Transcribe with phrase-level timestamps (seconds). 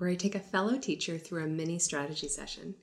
[0.00, 2.74] where I take a fellow teacher through a mini strategy session.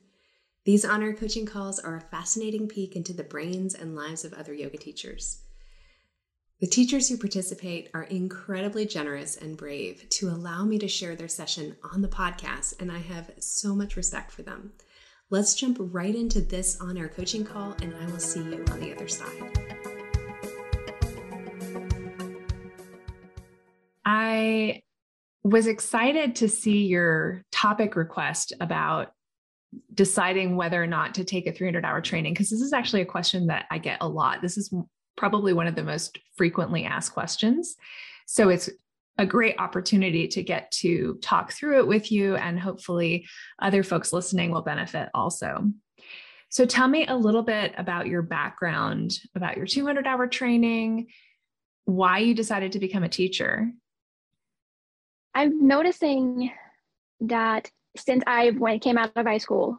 [0.64, 4.54] These honor coaching calls are a fascinating peek into the brains and lives of other
[4.54, 5.42] yoga teachers.
[6.60, 11.26] The teachers who participate are incredibly generous and brave to allow me to share their
[11.26, 14.74] session on the podcast, and I have so much respect for them.
[15.28, 18.78] Let's jump right into this on air coaching call, and I will see you on
[18.78, 19.68] the other side.
[24.04, 24.82] I
[25.44, 29.12] was excited to see your topic request about
[29.94, 33.06] deciding whether or not to take a 300 hour training because this is actually a
[33.06, 34.42] question that I get a lot.
[34.42, 34.72] This is
[35.16, 37.76] probably one of the most frequently asked questions.
[38.26, 38.70] So it's
[39.18, 43.26] a great opportunity to get to talk through it with you, and hopefully,
[43.58, 45.64] other folks listening will benefit also.
[46.50, 51.08] So, tell me a little bit about your background, about your 200 hour training,
[51.84, 53.70] why you decided to become a teacher.
[55.38, 56.50] I'm noticing
[57.20, 59.78] that since I when came out of high school,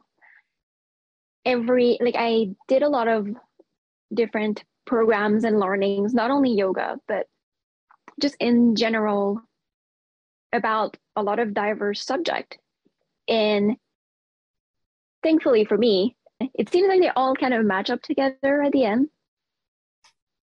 [1.44, 3.28] every like I did a lot of
[4.14, 7.28] different programs and learnings, not only yoga, but
[8.22, 9.42] just in general
[10.54, 12.58] about a lot of diverse subject.
[13.28, 13.76] And
[15.24, 16.16] thankfully for me,
[16.54, 19.10] it seems like they all kind of match up together at the end.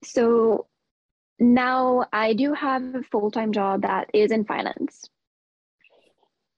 [0.05, 0.67] So
[1.39, 5.09] now I do have a full-time job that is in finance.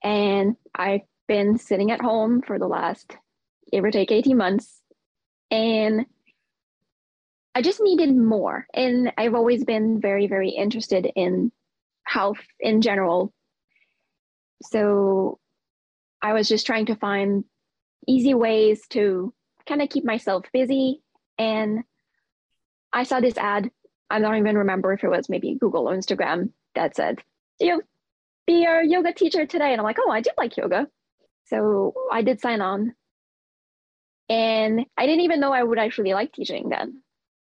[0.02, 3.16] And I've been sitting at home for the last
[3.70, 4.80] give or take 18 months.
[5.50, 6.06] And
[7.54, 8.66] I just needed more.
[8.72, 11.50] And I've always been very, very interested in
[12.04, 13.32] health in general.
[14.62, 15.38] So
[16.22, 17.44] I was just trying to find
[18.06, 19.32] easy ways to
[19.66, 21.02] kind of keep myself busy.
[21.36, 21.84] And
[22.92, 23.70] I saw this ad.
[24.10, 27.20] I don't even remember if it was maybe Google or Instagram that said,
[27.60, 27.82] you
[28.46, 29.72] be a yoga teacher today.
[29.72, 30.86] And I'm like, oh, I do like yoga.
[31.46, 32.94] So I did sign on.
[34.28, 37.02] And I didn't even know I would actually like teaching then.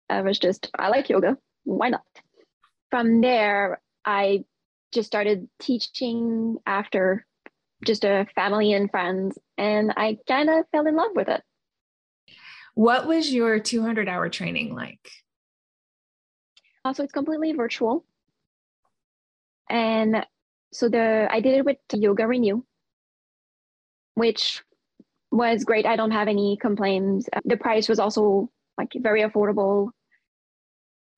[0.09, 1.37] I was just, I like yoga.
[1.65, 2.03] Why not?
[2.91, 4.45] From there, I
[4.93, 7.25] just started teaching after
[7.85, 11.43] just a family and friends, and I kind of fell in love with it.
[12.75, 15.11] What was your 200 hour training like?
[16.85, 18.05] Also, it's completely virtual.
[19.69, 20.25] And
[20.73, 22.63] so the I did it with Yoga Renew,
[24.15, 24.63] which
[25.31, 25.87] was great.
[25.87, 27.29] I don't have any complaints.
[27.33, 29.91] Uh, the price was also like very affordable.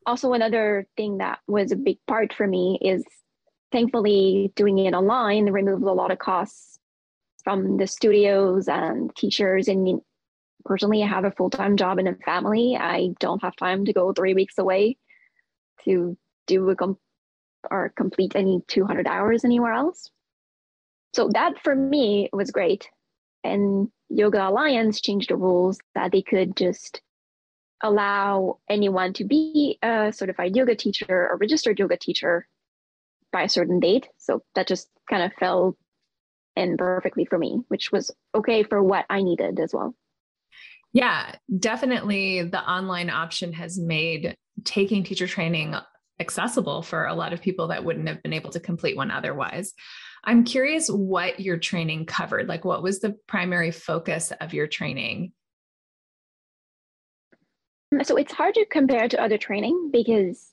[0.04, 3.04] Also, another thing that was a big part for me is
[3.70, 6.78] thankfully doing it online removed a lot of costs
[7.44, 9.68] from the studios and teachers.
[9.68, 10.00] And
[10.64, 12.76] personally, I have a full time job and a family.
[12.78, 14.98] I don't have time to go three weeks away
[15.84, 16.16] to
[16.46, 16.76] do a
[17.70, 20.10] or complete any 200 hours anywhere else.
[21.14, 22.88] So that for me was great.
[23.44, 27.00] And Yoga Alliance changed the rules that they could just
[27.82, 32.46] allow anyone to be a certified yoga teacher or registered yoga teacher
[33.32, 34.08] by a certain date.
[34.18, 35.76] So that just kind of fell
[36.54, 39.94] in perfectly for me, which was okay for what I needed as well.
[40.92, 45.74] Yeah, definitely the online option has made taking teacher training
[46.20, 49.72] accessible for a lot of people that wouldn't have been able to complete one otherwise.
[50.24, 52.46] I'm curious what your training covered.
[52.46, 55.32] Like, what was the primary focus of your training?
[57.92, 60.52] Um, so it's hard to compare to other training because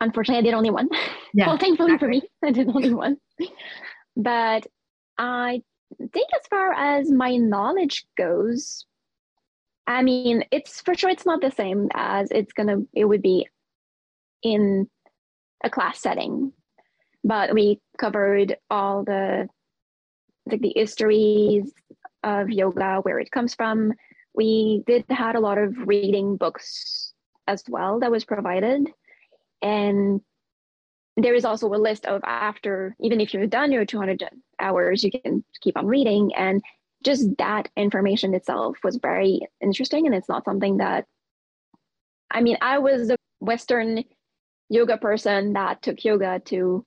[0.00, 0.88] unfortunately I did only one.
[1.34, 2.20] Yeah, well, thankfully exactly.
[2.20, 3.16] for me, I did only one.
[4.16, 4.66] But
[5.18, 5.60] I
[5.98, 8.86] think as far as my knowledge goes,
[9.86, 13.46] I mean, it's for sure it's not the same as it's gonna it would be
[14.42, 14.88] in
[15.64, 16.52] a class setting,
[17.24, 19.48] but we covered all the
[20.50, 21.72] like the histories
[22.22, 23.92] of yoga, where it comes from.
[24.34, 27.12] We did had a lot of reading books
[27.46, 28.88] as well that was provided,
[29.62, 30.20] and
[31.16, 34.22] there is also a list of after even if you've done your 200
[34.60, 36.32] hours, you can keep on reading.
[36.36, 36.62] And
[37.04, 41.04] just that information itself was very interesting and it's not something that
[42.30, 44.02] i mean i was a western
[44.68, 46.84] yoga person that took yoga to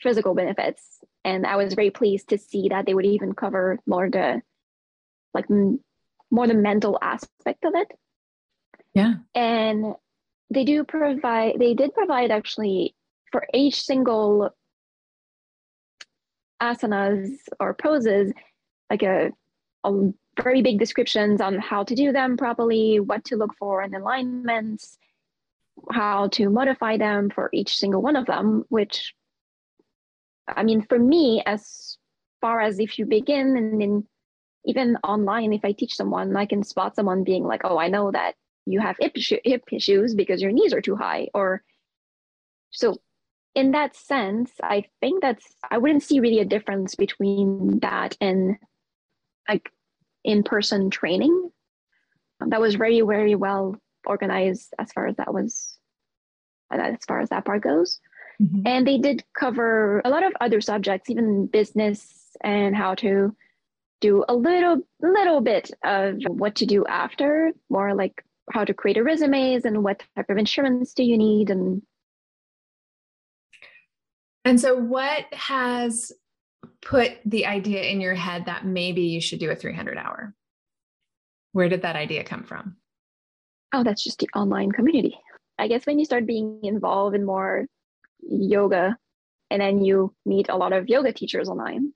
[0.00, 0.82] physical benefits.
[1.24, 4.42] And I was very pleased to see that they would even cover more the
[5.34, 5.80] like m-
[6.30, 7.88] more the mental aspect of it.
[8.94, 9.14] Yeah.
[9.34, 9.94] And
[10.52, 12.96] they do provide, they did provide actually
[13.30, 14.50] for each single
[16.60, 18.32] asanas or poses,
[18.90, 19.30] like a,
[19.84, 20.10] a
[20.42, 24.98] very big descriptions on how to do them properly, what to look for in alignments,
[25.90, 29.14] how to modify them for each single one of them, which
[30.48, 31.96] I mean, for me, as
[32.40, 34.06] far as if you begin and then
[34.64, 38.10] even online, if I teach someone, I can spot someone being like, oh, I know
[38.10, 38.34] that
[38.66, 41.28] you have hip, hip issues because your knees are too high.
[41.32, 41.62] Or
[42.70, 43.00] so
[43.54, 48.56] in that sense, I think that's, I wouldn't see really a difference between that and
[49.48, 49.70] like
[50.24, 51.50] in person training.
[52.46, 53.76] That was very, very well
[54.06, 55.76] organized as far as that was,
[56.70, 58.00] as far as that part goes.
[58.40, 58.62] Mm-hmm.
[58.64, 63.34] And they did cover a lot of other subjects, even business and how to
[64.00, 68.96] do a little little bit of what to do after, more like how to create
[68.96, 71.82] a resumes and what type of insurance do you need and
[74.44, 76.12] and so what has
[76.82, 80.34] put the idea in your head that maybe you should do a 300 hour?
[81.52, 82.76] Where did that idea come from?
[83.72, 85.18] Oh, that's just the online community.
[85.58, 87.66] I guess when you start being involved in more
[88.22, 88.96] yoga
[89.50, 91.92] and then you meet a lot of yoga teachers online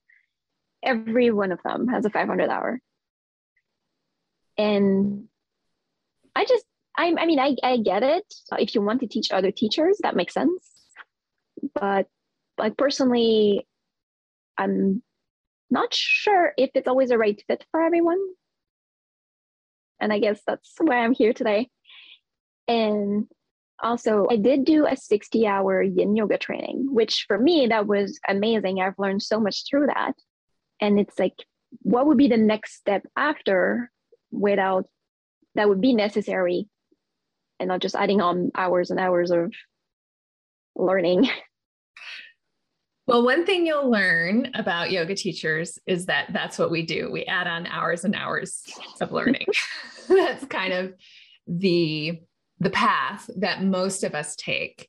[0.83, 2.81] every one of them has a 500 hour
[4.59, 5.25] and
[6.35, 6.65] i just
[6.97, 8.25] i, I mean I, I get it
[8.59, 10.69] if you want to teach other teachers that makes sense
[11.75, 12.07] but
[12.59, 13.67] like personally
[14.59, 15.03] i'm
[15.71, 18.19] not sure if it's always a right fit for everyone.
[20.01, 21.69] And i guess that's why i'm here today.
[22.69, 23.27] And
[23.83, 28.21] also i did do a 60 hour yin yoga training which for me that was
[28.29, 28.81] amazing.
[28.81, 30.15] I've learned so much through that.
[30.81, 31.35] And it's like
[31.83, 33.91] what would be the next step after
[34.31, 34.87] without
[35.55, 36.69] that would be necessary
[37.61, 39.53] and not just adding on hours and hours of
[40.77, 41.29] learning
[43.07, 47.11] Well, one thing you'll learn about yoga teachers is that that's what we do.
[47.13, 48.63] We add on hours and hours
[49.01, 49.47] of learning.
[50.09, 50.95] that's kind of
[51.47, 52.21] the
[52.61, 54.89] the path that most of us take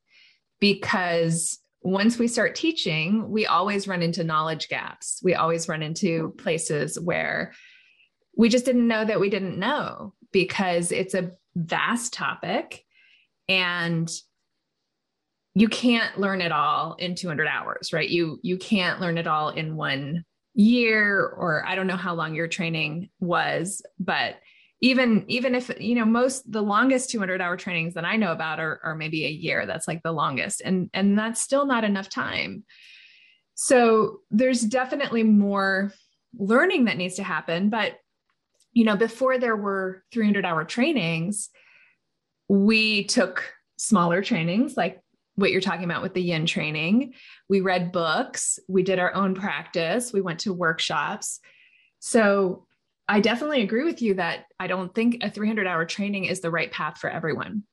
[0.59, 5.19] because once we start teaching, we always run into knowledge gaps.
[5.23, 7.53] We always run into places where
[8.37, 12.85] we just didn't know that we didn't know because it's a vast topic
[13.47, 14.09] and
[15.55, 18.09] you can't learn it all in 200 hours, right?
[18.09, 22.35] You you can't learn it all in one year or I don't know how long
[22.35, 24.35] your training was, but
[24.81, 28.59] even even if you know most the longest 200 hour trainings that i know about
[28.59, 32.09] are, are maybe a year that's like the longest and and that's still not enough
[32.09, 32.63] time
[33.53, 35.93] so there's definitely more
[36.37, 37.93] learning that needs to happen but
[38.73, 41.49] you know before there were 300 hour trainings
[42.49, 45.01] we took smaller trainings like
[45.35, 47.13] what you're talking about with the yin training
[47.49, 51.39] we read books we did our own practice we went to workshops
[51.99, 52.65] so
[53.07, 56.51] I definitely agree with you that I don't think a 300 hour training is the
[56.51, 57.63] right path for everyone.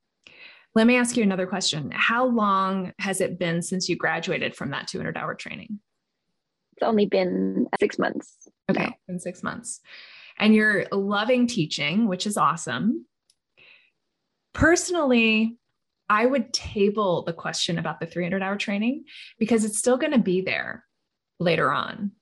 [0.75, 1.91] Let me ask you another question.
[1.91, 5.81] How long has it been since you graduated from that 200 hour training?
[6.73, 8.49] It's only been six months.
[8.70, 8.94] Okay, now.
[9.08, 9.81] in six months.
[10.39, 13.06] And you're loving teaching, which is awesome.
[14.55, 15.56] Personally,
[16.13, 19.05] I would table the question about the 300 hour training
[19.39, 20.85] because it's still going to be there
[21.41, 22.13] later on.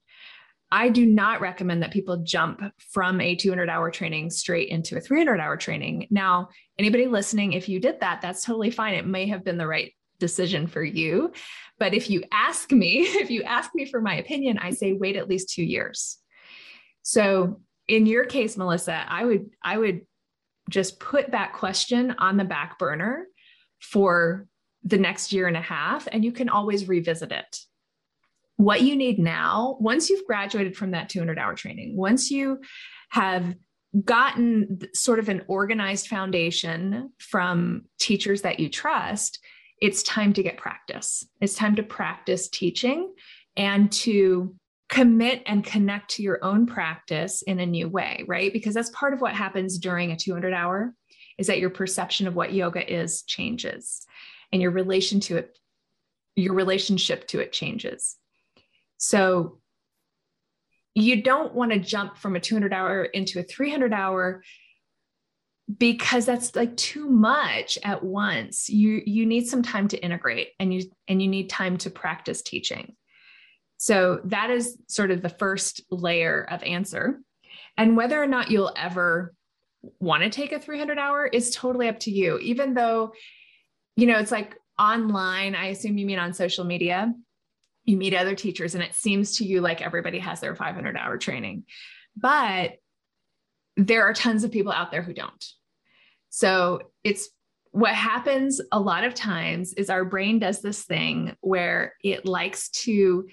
[0.70, 5.00] I do not recommend that people jump from a 200 hour training straight into a
[5.00, 6.06] 300 hour training.
[6.08, 8.94] Now, anybody listening, if you did that, that's totally fine.
[8.94, 11.32] It may have been the right decision for you.
[11.80, 15.16] But if you ask me, if you ask me for my opinion, I say wait
[15.16, 16.16] at least two years.
[17.02, 20.02] So in your case, Melissa, I would, I would
[20.68, 23.26] just put that question on the back burner
[23.80, 24.46] for
[24.84, 27.58] the next year and a half, and you can always revisit it
[28.60, 32.60] what you need now, once you've graduated from that 200 hour training, once you
[33.08, 33.54] have
[34.04, 39.38] gotten sort of an organized foundation from teachers that you trust,
[39.80, 41.26] it's time to get practice.
[41.40, 43.14] It's time to practice teaching
[43.56, 44.54] and to
[44.90, 48.52] commit and connect to your own practice in a new way, right?
[48.52, 50.94] Because that's part of what happens during a 200 hour
[51.40, 54.06] is that your perception of what yoga is changes
[54.52, 55.58] and your relation to it
[56.36, 58.16] your relationship to it changes.
[58.98, 59.58] So
[60.94, 64.42] you don't want to jump from a 200 hour into a 300 hour
[65.78, 68.68] because that's like too much at once.
[68.68, 72.42] You you need some time to integrate and you and you need time to practice
[72.42, 72.96] teaching.
[73.78, 77.20] So that is sort of the first layer of answer.
[77.78, 79.32] And whether or not you'll ever
[79.98, 82.38] want to take a 300 hour is totally up to you.
[82.38, 83.12] Even though,
[83.96, 87.12] you know, it's like online, I assume you mean on social media,
[87.84, 91.18] you meet other teachers and it seems to you like everybody has their 500 hour
[91.18, 91.64] training.
[92.16, 92.74] But
[93.76, 95.44] there are tons of people out there who don't.
[96.28, 97.28] So it's
[97.72, 102.68] what happens a lot of times is our brain does this thing where it likes
[102.70, 103.28] to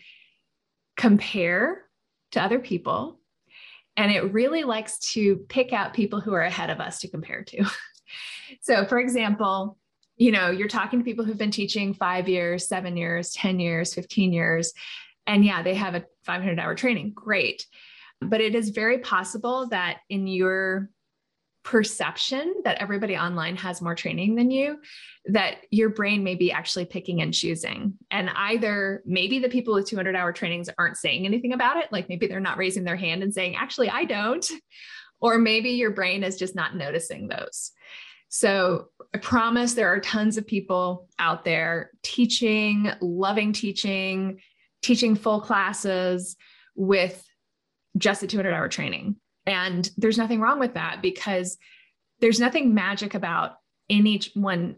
[0.95, 1.83] compare
[2.31, 3.19] to other people
[3.97, 7.43] and it really likes to pick out people who are ahead of us to compare
[7.43, 7.65] to.
[8.61, 9.77] so, for example,
[10.15, 13.93] you know, you're talking to people who've been teaching five years, seven years, 10 years,
[13.93, 14.73] 15 years,
[15.25, 17.11] and yeah, they have a 500 hour training.
[17.13, 17.65] Great.
[18.21, 20.89] But it is very possible that in your
[21.67, 24.79] perception that everybody online has more training than you,
[25.25, 27.93] that your brain may be actually picking and choosing.
[28.09, 32.07] And either maybe the people with 200 hour trainings aren't saying anything about it, like
[32.07, 34.49] maybe they're not raising their hand and saying, actually, I don't.
[35.19, 37.71] Or maybe your brain is just not noticing those.
[38.29, 44.39] So I promise there are tons of people out there teaching, loving teaching,
[44.81, 46.37] teaching full classes
[46.75, 47.21] with
[47.97, 49.17] just a 200 hour training.
[49.47, 51.57] And there's nothing wrong with that because
[52.19, 53.53] there's nothing magic about
[53.89, 54.75] any one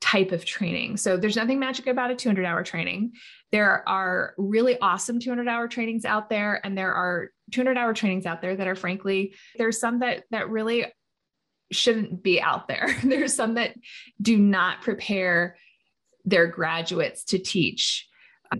[0.00, 0.98] type of training.
[0.98, 3.12] So there's nothing magic about a 200 hour training.
[3.50, 8.26] There are really awesome 200 hour trainings out there and there are 200 hour trainings
[8.26, 10.84] out there that are frankly there's some that that really
[11.72, 12.94] shouldn't be out there.
[13.04, 13.74] there's some that
[14.20, 15.56] do not prepare
[16.26, 18.06] their graduates to teach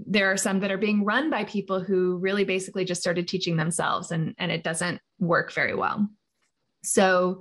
[0.07, 3.57] there are some that are being run by people who really basically just started teaching
[3.57, 6.09] themselves and, and it doesn't work very well.
[6.83, 7.41] So,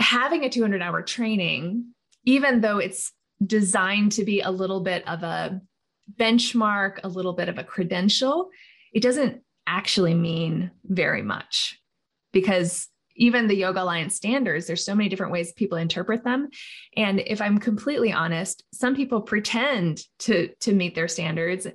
[0.00, 1.86] having a 200 hour training,
[2.24, 3.12] even though it's
[3.44, 5.60] designed to be a little bit of a
[6.18, 8.50] benchmark, a little bit of a credential,
[8.92, 11.80] it doesn't actually mean very much
[12.32, 16.48] because even the Yoga Alliance standards, there's so many different ways people interpret them.
[16.96, 21.66] And if I'm completely honest, some people pretend to, to meet their standards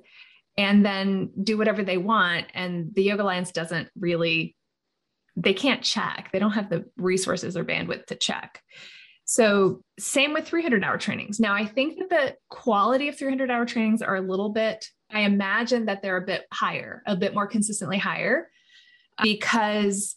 [0.56, 2.46] and then do whatever they want.
[2.54, 4.56] And the Yoga Alliance doesn't really,
[5.36, 6.30] they can't check.
[6.32, 8.62] They don't have the resources or bandwidth to check.
[9.24, 11.38] So, same with 300 hour trainings.
[11.38, 15.20] Now, I think that the quality of 300 hour trainings are a little bit, I
[15.20, 18.48] imagine that they're a bit higher, a bit more consistently higher
[19.22, 20.16] because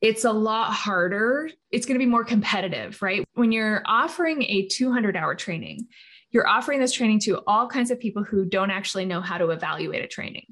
[0.00, 1.50] it's a lot harder.
[1.70, 3.24] It's going to be more competitive, right?
[3.34, 5.86] When you're offering a 200 hour training,
[6.30, 9.50] you're offering this training to all kinds of people who don't actually know how to
[9.50, 10.46] evaluate a training.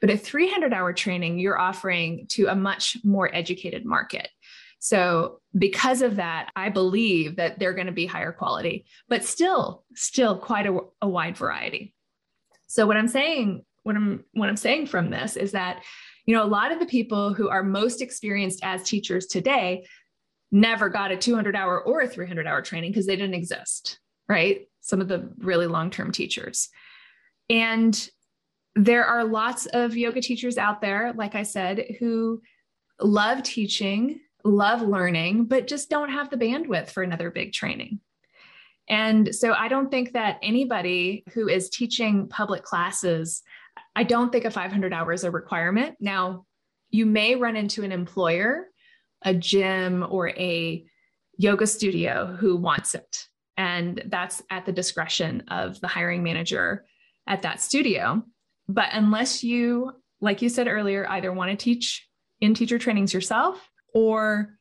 [0.00, 4.28] But a 300 hour training, you're offering to a much more educated market.
[4.80, 9.84] So, because of that, I believe that they're going to be higher quality, but still,
[9.94, 11.94] still quite a, a wide variety.
[12.66, 15.82] So, what I'm saying, what I'm what I'm saying from this is that
[16.26, 19.86] you know, a lot of the people who are most experienced as teachers today
[20.50, 24.68] never got a 200 hour or a 300 hour training because they didn't exist, right?
[24.80, 26.68] Some of the really long term teachers.
[27.50, 28.08] And
[28.74, 32.40] there are lots of yoga teachers out there, like I said, who
[33.00, 38.00] love teaching, love learning, but just don't have the bandwidth for another big training.
[38.88, 43.42] And so I don't think that anybody who is teaching public classes
[43.96, 45.96] I don't think a 500 hour is a requirement.
[46.00, 46.46] Now,
[46.90, 48.66] you may run into an employer,
[49.22, 50.84] a gym, or a
[51.38, 53.26] yoga studio who wants it.
[53.56, 56.84] And that's at the discretion of the hiring manager
[57.26, 58.22] at that studio.
[58.68, 62.06] But unless you, like you said earlier, either want to teach
[62.40, 64.56] in teacher trainings yourself or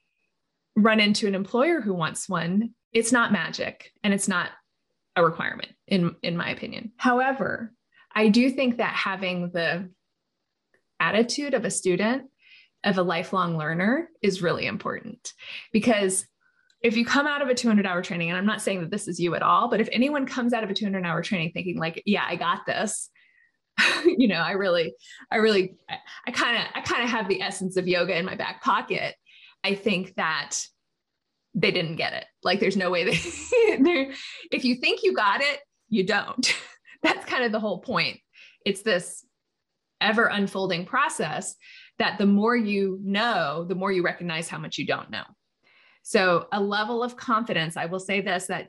[0.76, 4.50] run into an employer who wants one, it's not magic and it's not
[5.16, 6.92] a requirement in in my opinion.
[6.98, 7.74] However,
[8.16, 9.90] I do think that having the
[11.00, 12.24] attitude of a student,
[12.84, 15.34] of a lifelong learner, is really important
[15.72, 16.26] because
[16.84, 19.08] if you come out of a 200 hour training, and I'm not saying that this
[19.08, 21.78] is you at all, but if anyone comes out of a 200 hour training thinking,
[21.78, 23.10] like, yeah, I got this,
[24.06, 24.94] you know, I really,
[25.32, 25.76] I really,
[26.28, 29.16] I kind of, I kind of have the essence of yoga in my back pocket.
[29.64, 30.58] I think that
[31.56, 32.26] they didn't get it.
[32.44, 33.12] Like, there's no way they,
[34.52, 36.54] if you think you got it, you don't.
[37.04, 38.20] that's kind of the whole point.
[38.66, 39.26] It's this
[40.02, 41.56] ever unfolding process
[42.00, 45.24] that the more you know, the more you recognize how much you don't know.
[46.04, 48.68] So, a level of confidence, I will say this that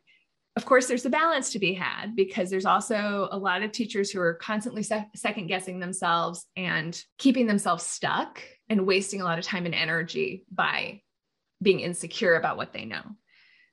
[0.56, 4.10] of course, there's a balance to be had because there's also a lot of teachers
[4.10, 9.38] who are constantly se- second guessing themselves and keeping themselves stuck and wasting a lot
[9.38, 11.02] of time and energy by
[11.60, 13.02] being insecure about what they know.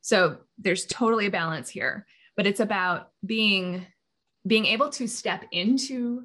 [0.01, 3.85] So there's totally a balance here, but it's about being
[4.45, 6.23] being able to step into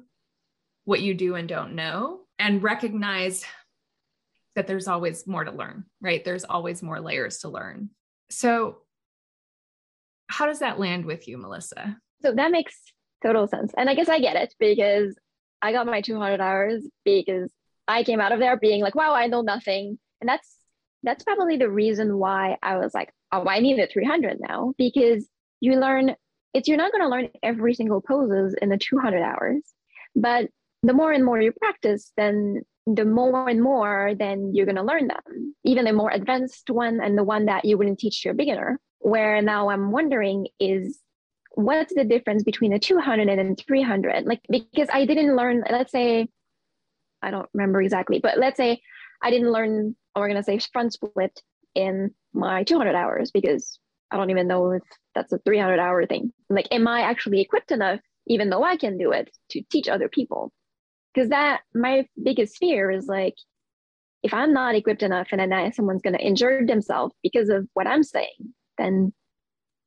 [0.85, 3.45] what you do and don't know and recognize
[4.55, 6.23] that there's always more to learn, right?
[6.23, 7.89] There's always more layers to learn.
[8.29, 8.77] So,
[10.29, 11.97] how does that land with you, Melissa?
[12.21, 12.75] So, that makes
[13.23, 13.73] total sense.
[13.77, 15.15] And I guess I get it because
[15.61, 17.51] I got my 200 hours because
[17.87, 19.97] I came out of there being like, wow, I know nothing.
[20.21, 20.55] And that's
[21.03, 25.27] that's probably the reason why I was like, oh, I need a 300 now because
[25.59, 26.15] you learn
[26.53, 29.61] it's you're not going to learn every single poses in the 200 hours,
[30.15, 30.49] but
[30.83, 34.83] the more and more you practice, then the more and more then you're going to
[34.83, 35.55] learn them.
[35.65, 38.79] Even the more advanced one and the one that you wouldn't teach to a beginner.
[38.99, 40.99] Where now I'm wondering is
[41.57, 45.91] what's the difference between a 200 and a 300 like because i didn't learn let's
[45.91, 46.27] say
[47.23, 48.79] i don't remember exactly but let's say
[49.23, 51.41] i didn't learn we're going to say front split
[51.73, 53.79] in my 200 hours because
[54.11, 54.83] i don't even know if
[55.15, 58.97] that's a 300 hour thing like am i actually equipped enough even though i can
[58.97, 60.51] do it to teach other people
[61.13, 63.35] because that my biggest fear is like
[64.23, 67.87] if i'm not equipped enough and then someone's going to injure themselves because of what
[67.87, 69.13] i'm saying then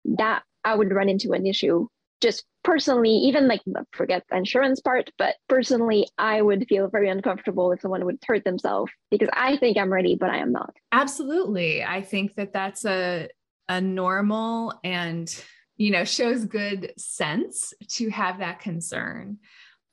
[0.05, 1.87] that I would run into an issue
[2.21, 3.63] just personally, even like
[3.93, 8.45] forget the insurance part, but personally, I would feel very uncomfortable if someone would hurt
[8.45, 10.75] themselves because I think I'm ready, but I am not.
[10.93, 11.83] Absolutely.
[11.83, 13.29] I think that that's a,
[13.71, 15.33] a normal and,
[15.77, 19.39] you know, shows good sense to have that concern.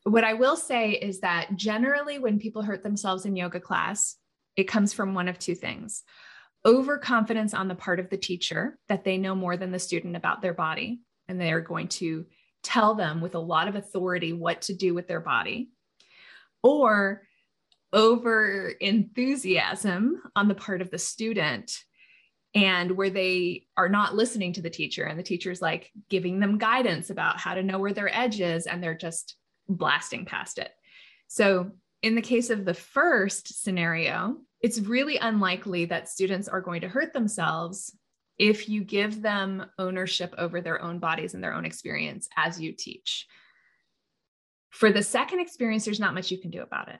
[0.03, 4.15] What I will say is that generally, when people hurt themselves in yoga class,
[4.55, 6.03] it comes from one of two things
[6.65, 10.41] overconfidence on the part of the teacher that they know more than the student about
[10.41, 12.25] their body and they are going to
[12.63, 15.69] tell them with a lot of authority what to do with their body
[16.63, 17.21] or
[17.93, 21.83] over enthusiasm on the part of the student
[22.55, 26.57] and where they are not listening to the teacher and the teacher's like giving them
[26.57, 29.35] guidance about how to know where their edge is and they're just
[29.67, 30.71] blasting past it
[31.27, 36.81] so in the case of the first scenario it's really unlikely that students are going
[36.81, 37.95] to hurt themselves
[38.37, 42.71] if you give them ownership over their own bodies and their own experience as you
[42.71, 43.27] teach.
[44.69, 46.99] For the second experience, there's not much you can do about it,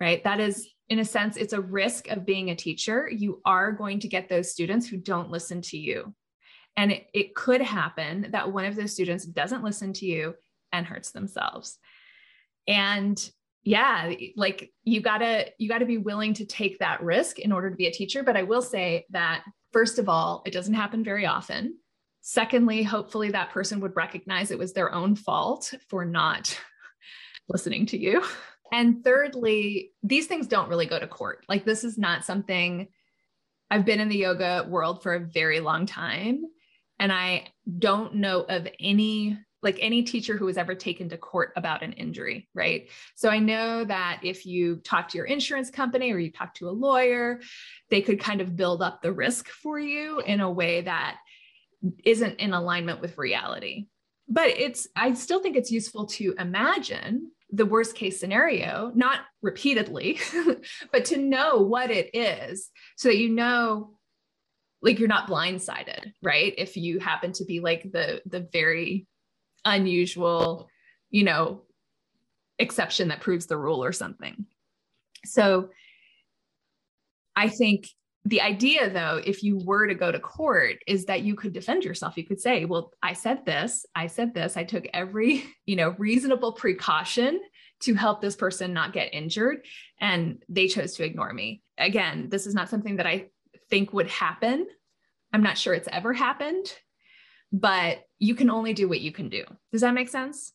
[0.00, 0.24] right?
[0.24, 3.08] That is, in a sense, it's a risk of being a teacher.
[3.10, 6.14] You are going to get those students who don't listen to you.
[6.76, 10.34] And it, it could happen that one of those students doesn't listen to you
[10.70, 11.78] and hurts themselves.
[12.68, 13.18] And
[13.64, 17.76] yeah like you gotta you gotta be willing to take that risk in order to
[17.76, 21.26] be a teacher but i will say that first of all it doesn't happen very
[21.26, 21.78] often
[22.22, 26.58] secondly hopefully that person would recognize it was their own fault for not
[27.48, 28.24] listening to you
[28.72, 32.88] and thirdly these things don't really go to court like this is not something
[33.70, 36.44] i've been in the yoga world for a very long time
[36.98, 37.46] and i
[37.78, 41.92] don't know of any like any teacher who was ever taken to court about an
[41.92, 42.88] injury, right?
[43.14, 46.68] So I know that if you talk to your insurance company or you talk to
[46.68, 47.40] a lawyer,
[47.88, 51.18] they could kind of build up the risk for you in a way that
[52.04, 53.86] isn't in alignment with reality.
[54.28, 60.18] But it's, I still think it's useful to imagine the worst case scenario, not repeatedly,
[60.92, 63.94] but to know what it is so that you know
[64.80, 69.06] like you're not blindsided right if you happen to be like the the very
[69.64, 70.68] unusual,
[71.10, 71.62] you know,
[72.58, 74.46] exception that proves the rule or something.
[75.24, 75.70] So
[77.36, 77.88] I think
[78.24, 81.84] the idea though if you were to go to court is that you could defend
[81.84, 85.76] yourself you could say well i said this i said this i took every you
[85.76, 87.40] know reasonable precaution
[87.80, 89.64] to help this person not get injured
[90.00, 93.26] and they chose to ignore me again this is not something that i
[93.70, 94.66] think would happen
[95.32, 96.72] i'm not sure it's ever happened
[97.52, 99.44] but you can only do what you can do.
[99.70, 100.52] Does that make sense?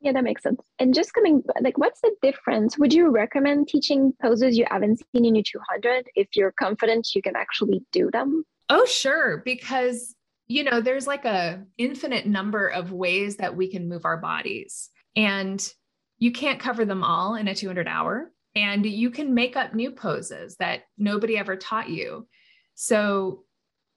[0.00, 0.60] Yeah, that makes sense.
[0.78, 2.78] And just coming, like, what's the difference?
[2.78, 7.20] Would you recommend teaching poses you haven't seen in your 200 if you're confident you
[7.20, 8.44] can actually do them?
[8.70, 9.42] Oh, sure.
[9.44, 10.14] Because,
[10.46, 14.88] you know, there's like a infinite number of ways that we can move our bodies.
[15.16, 15.62] And
[16.18, 18.32] you can't cover them all in a 200 hour.
[18.54, 22.26] And you can make up new poses that nobody ever taught you.
[22.74, 23.44] So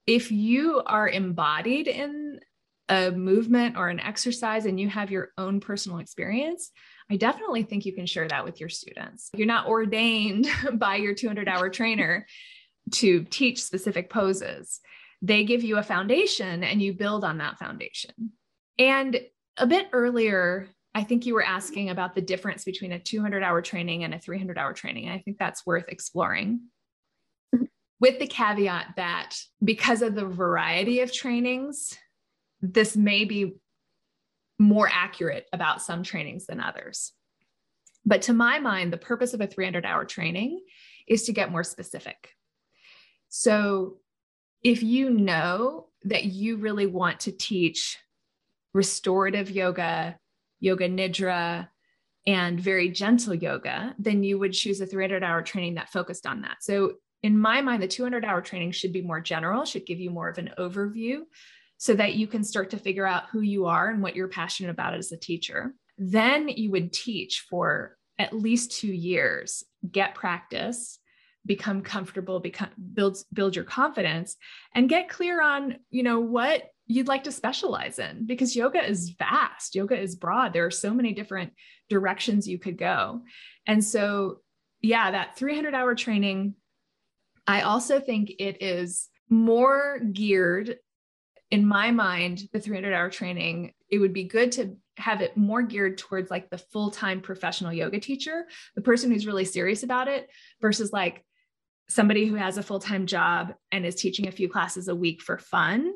[0.06, 2.40] if you are embodied in
[2.88, 6.70] a movement or an exercise and you have your own personal experience,
[7.10, 9.30] I definitely think you can share that with your students.
[9.34, 12.26] You're not ordained by your 200 hour trainer
[12.92, 14.80] to teach specific poses.
[15.22, 18.32] They give you a foundation and you build on that foundation.
[18.78, 19.20] And
[19.56, 23.62] a bit earlier, I think you were asking about the difference between a 200 hour
[23.62, 25.08] training and a 300 hour training.
[25.08, 26.60] I think that's worth exploring
[27.54, 27.64] mm-hmm.
[28.00, 31.96] with the caveat that because of the variety of trainings,
[32.72, 33.56] this may be
[34.58, 37.12] more accurate about some trainings than others.
[38.06, 40.60] But to my mind, the purpose of a 300 hour training
[41.06, 42.30] is to get more specific.
[43.28, 43.96] So
[44.62, 47.98] if you know that you really want to teach
[48.72, 50.18] restorative yoga,
[50.60, 51.68] yoga nidra,
[52.26, 56.40] and very gentle yoga, then you would choose a 300 hour training that focused on
[56.42, 56.62] that.
[56.62, 60.10] So, in my mind, the 200 hour training should be more general, should give you
[60.10, 61.20] more of an overview
[61.84, 64.70] so that you can start to figure out who you are and what you're passionate
[64.70, 65.74] about as a teacher.
[65.98, 70.98] Then you would teach for at least two years, get practice,
[71.44, 74.34] become comfortable, become build build your confidence,
[74.74, 79.10] and get clear on you know what you'd like to specialize in because yoga is
[79.18, 80.54] vast, yoga is broad.
[80.54, 81.52] There are so many different
[81.90, 83.20] directions you could go,
[83.66, 84.38] and so
[84.80, 86.54] yeah, that 300 hour training.
[87.46, 90.78] I also think it is more geared
[91.50, 95.62] in my mind, the 300 hour training, it would be good to have it more
[95.62, 100.08] geared towards like the full time professional yoga teacher, the person who's really serious about
[100.08, 100.28] it,
[100.60, 101.24] versus like
[101.88, 105.22] somebody who has a full time job and is teaching a few classes a week
[105.22, 105.92] for fun.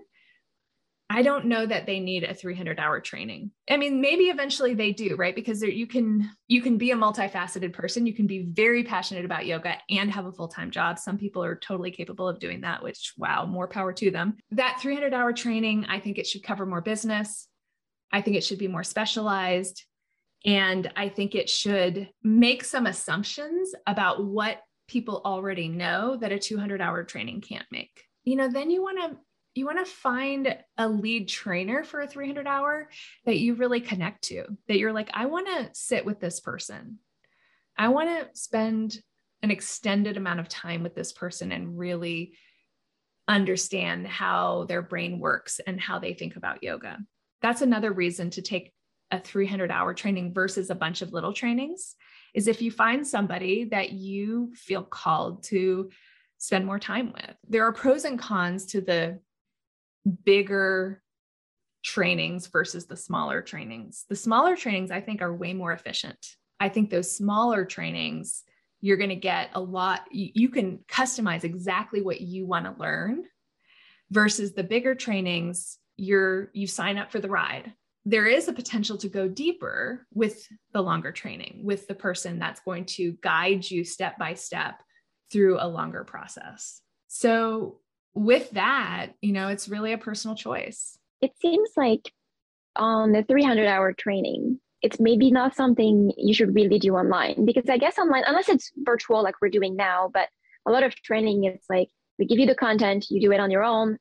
[1.11, 3.51] I don't know that they need a 300 hour training.
[3.71, 5.35] I mean, maybe eventually they do, right?
[5.35, 8.07] Because you can you can be a multifaceted person.
[8.07, 10.99] You can be very passionate about yoga and have a full time job.
[10.99, 14.37] Some people are totally capable of doing that, which wow, more power to them.
[14.51, 17.49] That 300 hour training, I think it should cover more business.
[18.12, 19.85] I think it should be more specialized.
[20.44, 26.38] And I think it should make some assumptions about what people already know that a
[26.38, 28.05] 200 hour training can't make.
[28.25, 29.18] You know, then you want to
[29.55, 32.89] you want to find a lead trainer for a 300 hour
[33.25, 36.99] that you really connect to, that you're like, I want to sit with this person.
[37.77, 38.99] I want to spend
[39.43, 42.35] an extended amount of time with this person and really
[43.27, 46.99] understand how their brain works and how they think about yoga
[47.41, 48.73] that's another reason to take
[49.11, 51.95] a 300 hour training versus a bunch of little trainings
[52.35, 55.91] is if you find somebody that you feel called to
[56.37, 57.37] spend more time with.
[57.49, 59.19] There are pros and cons to the
[60.25, 61.03] bigger
[61.83, 64.05] trainings versus the smaller trainings.
[64.09, 66.19] The smaller trainings, I think, are way more efficient.
[66.61, 68.43] I think those smaller trainings,
[68.81, 73.25] you're going to get a lot, you, can customize exactly what you want to learn
[74.11, 77.73] versus the bigger trainings you're you sign up for the ride
[78.05, 82.61] there is a potential to go deeper with the longer training with the person that's
[82.61, 84.81] going to guide you step by step
[85.31, 87.81] through a longer process so
[88.14, 90.99] with that you know it's really a personal choice.
[91.21, 92.12] It seems like
[92.77, 97.68] on the 300 hour training it's maybe not something you should really do online because
[97.68, 100.29] i guess online unless it's virtual like we're doing now but
[100.68, 101.88] a lot of training it's like
[102.21, 103.99] we give you the content you do it on your own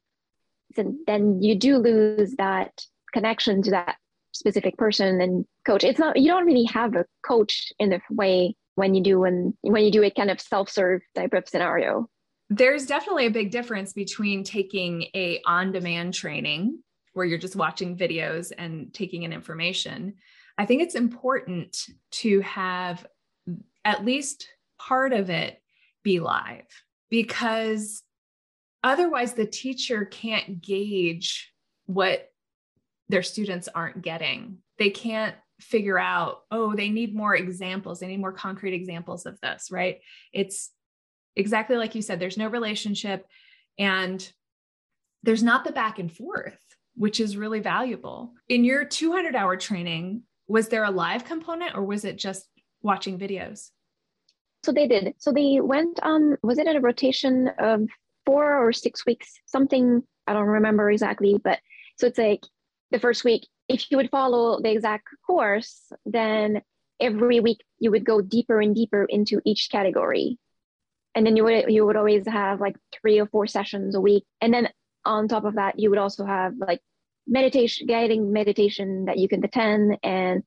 [0.78, 2.72] and then you do lose that
[3.14, 3.96] connection to that
[4.34, 5.84] specific person and coach.
[5.84, 9.58] It's not you don't really have a coach in the way when you do when
[9.62, 12.08] when you do it kind of self-serve type of scenario
[12.50, 16.80] there's definitely a big difference between taking a on-demand training
[17.14, 20.14] where you're just watching videos and taking in information
[20.58, 21.78] i think it's important
[22.12, 23.06] to have
[23.84, 24.48] at least
[24.80, 25.62] part of it
[26.04, 26.66] be live
[27.10, 28.04] because
[28.84, 31.52] Otherwise, the teacher can't gauge
[31.86, 32.30] what
[33.10, 34.60] their students aren't getting.
[34.78, 38.00] They can't figure out, oh, they need more examples.
[38.00, 40.00] They need more concrete examples of this, right?
[40.32, 40.70] It's
[41.38, 43.26] exactly like you said, there's no relationship
[43.80, 44.30] and
[45.24, 46.58] there's not the back and forth,
[46.96, 48.34] which is really valuable.
[48.50, 52.48] In your 200 hour training, was there a live component or was it just
[52.82, 53.70] watching videos?
[54.64, 55.14] So they did.
[55.18, 57.88] So they went on, was it at a rotation of
[58.26, 61.60] four or six weeks, something I don't remember exactly, but
[61.98, 62.42] so it's like
[62.92, 66.62] the first week, if you would follow the exact course, then
[67.00, 70.38] every week you would go deeper and deeper into each category.
[71.18, 74.24] And then you would you would always have like three or four sessions a week.
[74.40, 74.70] And then
[75.04, 76.80] on top of that, you would also have like
[77.26, 80.44] meditation, guiding meditation that you can attend and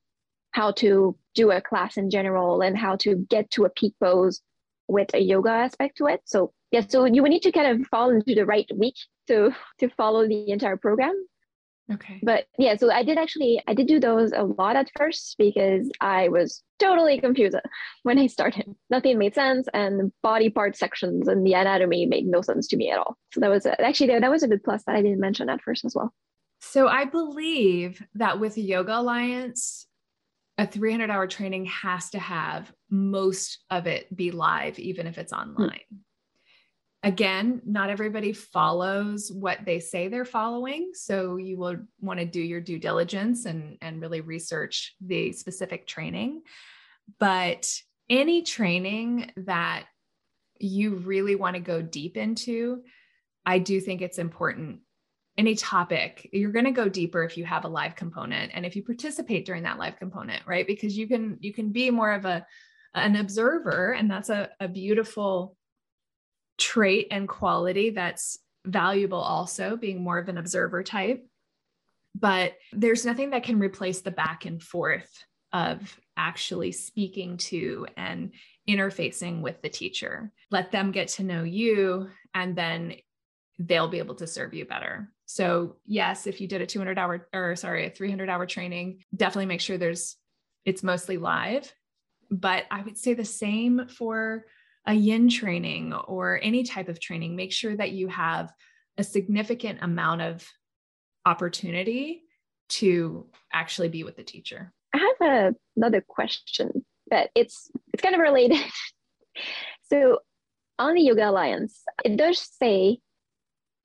[0.52, 4.42] how to do a class in general and how to get to a peak pose
[4.86, 6.20] with a yoga aspect to it.
[6.24, 8.94] So yeah, so you would need to kind of fall into the right week
[9.26, 11.16] to to follow the entire program.
[11.92, 12.20] Okay.
[12.22, 15.90] But yeah, so I did actually I did do those a lot at first because
[16.00, 17.56] I was totally confused
[18.04, 18.74] when I started.
[18.90, 22.90] Nothing made sense, and body part sections and the anatomy made no sense to me
[22.90, 23.16] at all.
[23.32, 25.62] So that was a, actually that was a good plus that I didn't mention at
[25.62, 26.12] first as well.
[26.60, 29.86] So I believe that with the Yoga Alliance,
[30.58, 35.32] a 300 hour training has to have most of it be live, even if it's
[35.32, 35.80] online.
[35.92, 35.98] Mm.
[37.02, 40.90] Again, not everybody follows what they say they're following.
[40.92, 45.86] So you would want to do your due diligence and, and really research the specific
[45.86, 46.42] training.
[47.18, 47.72] But
[48.10, 49.84] any training that
[50.58, 52.82] you really want to go deep into,
[53.46, 54.80] I do think it's important.
[55.38, 58.76] Any topic, you're going to go deeper if you have a live component and if
[58.76, 60.66] you participate during that live component, right?
[60.66, 62.44] Because you can you can be more of a
[62.94, 65.56] an observer, and that's a, a beautiful
[66.60, 71.26] trait and quality that's valuable also being more of an observer type
[72.14, 78.32] but there's nothing that can replace the back and forth of actually speaking to and
[78.68, 80.32] interfacing with the teacher.
[80.50, 82.96] Let them get to know you, and then
[83.58, 85.10] they'll be able to serve you better.
[85.26, 89.46] So, yes, if you did a 200 hour or sorry, a 300 hour training, definitely
[89.46, 90.16] make sure there's
[90.64, 91.72] it's mostly live.
[92.30, 94.44] But I would say the same for
[94.86, 97.36] a yin training or any type of training.
[97.36, 98.52] Make sure that you have
[98.98, 100.46] a significant amount of
[101.26, 102.22] opportunity
[102.68, 104.72] to actually be with the teacher.
[104.94, 108.58] I have a, another question, but it's it's kind of related.
[109.90, 110.20] so
[110.78, 112.98] on the Yoga Alliance, it does say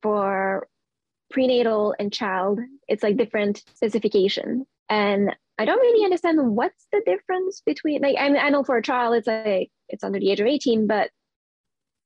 [0.02, 0.66] for
[1.30, 4.66] prenatal and child, it's like different specification.
[4.88, 8.76] And I don't really understand what's the difference between like I mean I know for
[8.76, 11.10] a child it's like it's under the age of 18, but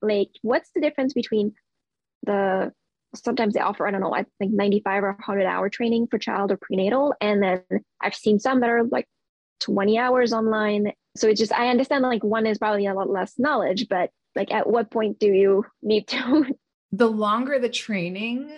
[0.03, 1.55] like what's the difference between
[2.25, 2.73] the
[3.15, 6.53] sometimes they offer, I don't know, I think 95 or 100 hour training for child
[6.53, 7.15] or prenatal.
[7.21, 7.63] And then
[8.01, 9.09] I've seen some that are like
[9.61, 10.93] 20 hours online.
[11.17, 14.53] So it's just, I understand like one is probably a lot less knowledge, but like
[14.53, 16.47] at what point do you need to?
[16.93, 18.51] The longer the training,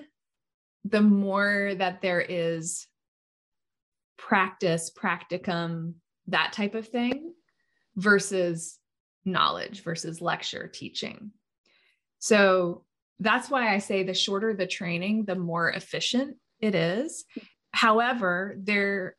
[0.87, 2.87] the more that there is
[4.23, 5.95] practice, practicum,
[6.29, 7.35] that type of thing
[7.97, 8.79] versus
[9.25, 11.33] knowledge versus lecture teaching.
[12.19, 12.85] So
[13.19, 17.25] that's why I say the shorter the training, the more efficient it is.
[17.73, 19.17] However, there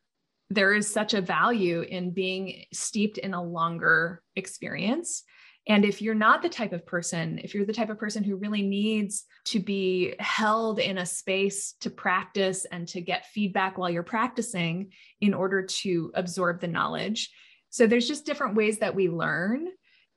[0.50, 5.24] there is such a value in being steeped in a longer experience.
[5.66, 8.36] And if you're not the type of person, if you're the type of person who
[8.36, 13.88] really needs to be held in a space to practice and to get feedback while
[13.88, 17.30] you're practicing in order to absorb the knowledge.
[17.70, 19.68] So there's just different ways that we learn.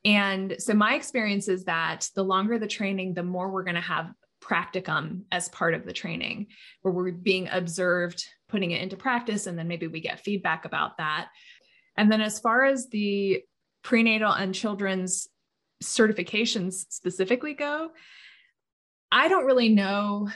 [0.04, 3.82] And so my experience is that the longer the training, the more we're going to
[3.82, 6.48] have practicum as part of the training,
[6.82, 10.98] where we're being observed, putting it into practice, and then maybe we get feedback about
[10.98, 11.30] that.
[11.96, 13.42] And then as far as the
[13.82, 15.28] prenatal and children's
[15.84, 17.92] certifications specifically go,
[19.12, 20.30] I don't really know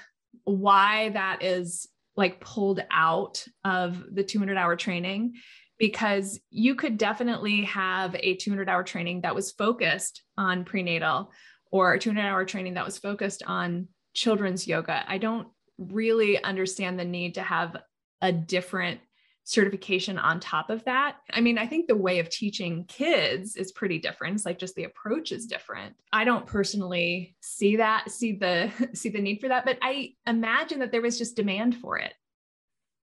[0.43, 5.33] why that is like pulled out of the 200 hour training
[5.77, 11.31] because you could definitely have a 200 hour training that was focused on prenatal
[11.71, 15.03] or a 200 hour training that was focused on children's yoga.
[15.07, 17.77] I don't really understand the need to have
[18.21, 18.99] a different
[19.43, 21.17] certification on top of that.
[21.33, 24.35] I mean, I think the way of teaching kids is pretty different.
[24.35, 25.95] It's like just the approach is different.
[26.13, 30.79] I don't personally see that, see the see the need for that, but I imagine
[30.79, 32.13] that there was just demand for it.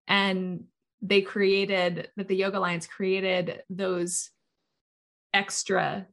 [0.07, 0.65] And
[1.03, 4.31] they created that the yoga alliance created those
[5.33, 6.07] extra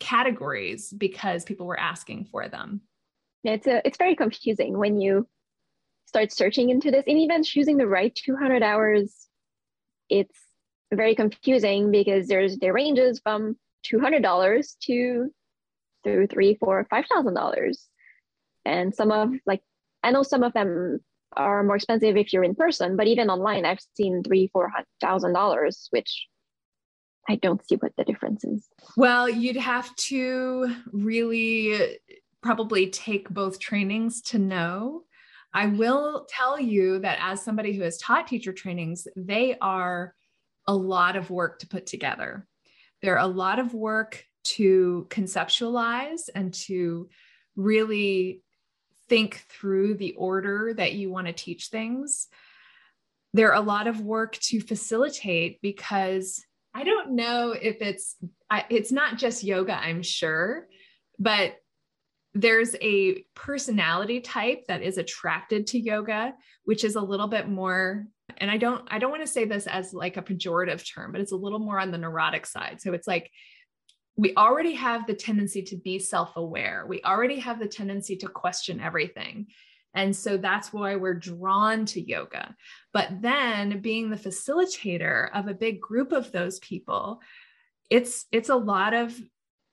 [0.00, 2.80] categories because people were asking for them
[3.42, 5.28] yeah it's a, it's very confusing when you
[6.06, 9.21] start searching into this and even choosing the right 200 hours
[10.08, 10.38] it's
[10.92, 13.56] very confusing because there's there ranges from
[13.90, 15.30] $200 to
[16.04, 17.88] through three four five thousand dollars
[18.64, 19.60] and some of like
[20.02, 20.98] i know some of them
[21.36, 25.32] are more expensive if you're in person, but even online, I've seen three, four thousand
[25.32, 26.26] dollars, which
[27.28, 28.68] I don't see what the difference is.
[28.96, 31.98] Well, you'd have to really
[32.42, 35.02] probably take both trainings to know.
[35.54, 40.14] I will tell you that as somebody who has taught teacher trainings, they are
[40.66, 42.46] a lot of work to put together.
[43.02, 47.08] They're a lot of work to conceptualize and to
[47.56, 48.42] really
[49.08, 52.28] think through the order that you want to teach things.
[53.34, 58.16] There are a lot of work to facilitate because I don't know if it's
[58.70, 60.66] it's not just yoga, I'm sure,
[61.18, 61.54] but
[62.34, 68.06] there's a personality type that is attracted to yoga, which is a little bit more
[68.38, 71.20] and I don't I don't want to say this as like a pejorative term, but
[71.20, 72.80] it's a little more on the neurotic side.
[72.80, 73.30] So it's like
[74.16, 76.84] we already have the tendency to be self aware.
[76.88, 79.46] We already have the tendency to question everything.
[79.94, 82.54] And so that's why we're drawn to yoga.
[82.92, 87.20] But then being the facilitator of a big group of those people,
[87.90, 89.18] it's it's a lot of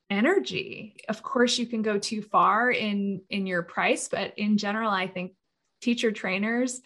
[0.09, 0.95] energy.
[1.07, 5.07] Of course you can go too far in in your price, but in general I
[5.07, 5.33] think
[5.81, 6.81] teacher trainers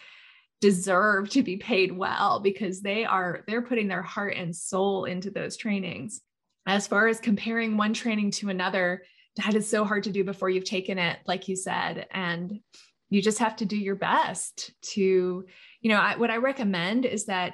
[0.61, 5.29] deserve to be paid well because they are they're putting their heart and soul into
[5.29, 6.21] those trainings
[6.65, 9.03] as far as comparing one training to another,
[9.37, 12.07] that is so hard to do before you've taken it, like you said.
[12.11, 12.59] And
[13.09, 15.45] you just have to do your best to,
[15.81, 17.53] you know, I, what I recommend is that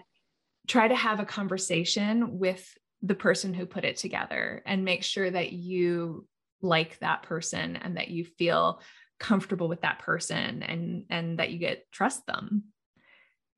[0.68, 5.30] try to have a conversation with the person who put it together and make sure
[5.30, 6.28] that you
[6.62, 8.82] like that person and that you feel
[9.20, 12.66] comfortable with that person and and that you get trust them.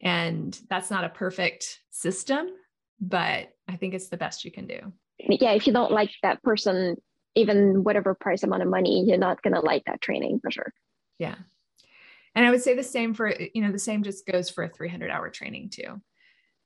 [0.01, 2.47] And that's not a perfect system
[3.01, 4.79] but i think it's the best you can do.
[5.19, 6.95] Yeah if you don't like that person
[7.35, 10.71] even whatever price amount of money you're not going to like that training for sure.
[11.17, 11.35] Yeah.
[12.35, 14.69] And i would say the same for you know the same just goes for a
[14.69, 15.99] 300 hour training too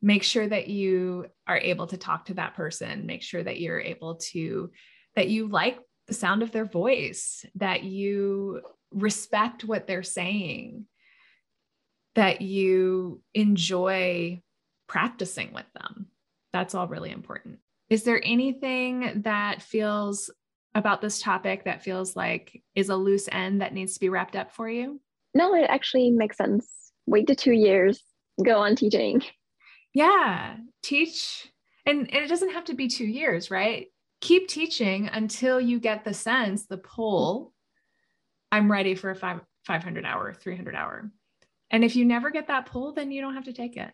[0.06, 3.08] make sure that you are able to talk to that person.
[3.08, 4.70] Make sure that you're able to
[5.16, 10.86] that you like the sound of their voice that you respect what they're saying
[12.14, 14.42] that you enjoy
[14.88, 16.06] practicing with them.
[16.54, 17.58] That's all really important.
[17.90, 20.30] Is there anything that feels
[20.76, 24.36] about this topic that feels like is a loose end that needs to be wrapped
[24.36, 25.02] up for you?
[25.34, 26.92] No it actually makes sense.
[27.08, 28.04] Wait to two years.
[28.44, 29.24] Go on teaching
[29.96, 31.50] yeah teach
[31.88, 33.88] and, and it doesn't have to be two years right?
[34.22, 37.54] Keep teaching until you get the sense the pull
[38.52, 41.10] i'm ready for a five, 500 hour 300 hour.
[41.72, 43.92] And if you never get that pull then you don't have to take it.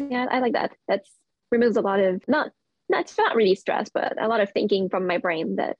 [0.00, 0.72] Yeah i like that.
[0.88, 1.10] That's
[1.50, 2.50] removes a lot of not
[2.88, 5.76] that's not really stress but a lot of thinking from my brain that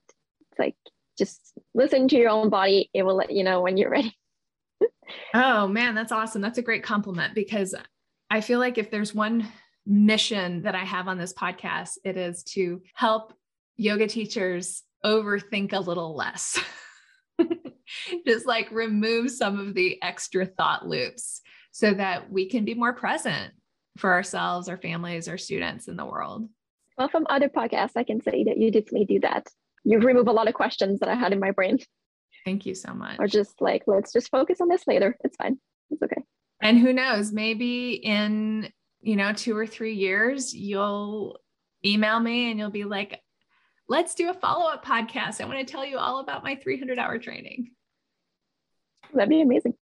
[0.51, 0.75] it's like
[1.17, 2.89] just listen to your own body.
[2.93, 4.15] It will let you know when you're ready.
[5.33, 6.41] Oh man that's awesome.
[6.41, 7.75] That's a great compliment because
[8.29, 9.47] i feel like if there's one
[9.85, 11.97] mission that I have on this podcast.
[12.03, 13.33] It is to help
[13.75, 16.59] yoga teachers overthink a little less.
[18.27, 21.41] Just like remove some of the extra thought loops
[21.71, 23.53] so that we can be more present
[23.97, 26.47] for ourselves, our families, our students in the world.
[26.97, 29.47] Well, from other podcasts, I can say that you definitely do that.
[29.83, 31.79] You've removed a lot of questions that I had in my brain.
[32.45, 33.17] Thank you so much.
[33.19, 35.17] Or just like, let's just focus on this later.
[35.23, 35.57] It's fine.
[35.89, 36.21] It's okay.
[36.61, 38.69] And who knows, maybe in
[39.03, 41.39] you know, two or three years, you'll
[41.85, 43.21] email me and you'll be like,
[43.89, 45.41] let's do a follow up podcast.
[45.41, 47.71] I want to tell you all about my 300 hour training.
[49.13, 49.73] That'd be amazing.